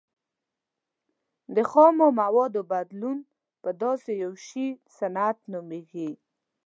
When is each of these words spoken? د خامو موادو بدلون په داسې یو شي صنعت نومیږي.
د 1.55 1.57
خامو 1.69 2.07
موادو 2.21 2.61
بدلون 2.71 3.17
په 3.61 3.69
داسې 3.81 4.11
یو 4.23 4.33
شي 4.47 4.67
صنعت 4.97 5.37
نومیږي. 5.51 6.11